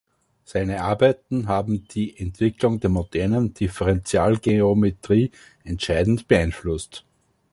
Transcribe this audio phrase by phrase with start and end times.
[0.45, 5.29] Seine Arbeiten haben die Entwicklung der modernen Differentialgeometrie
[5.63, 7.05] entscheidend beeinflusst.